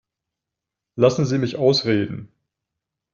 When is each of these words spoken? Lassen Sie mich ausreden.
Lassen 0.95 1.27
Sie 1.27 1.37
mich 1.37 1.57
ausreden. 1.57 2.31